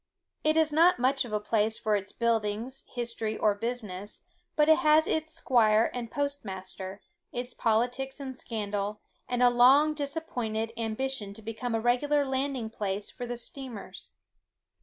[0.43, 4.79] It is not much of a place for its buildings, history, or business; but it
[4.79, 11.35] has its squire and post master, its politics and scandal, and a long disappointed ambition
[11.35, 14.15] to become a regular landing place for the steamers.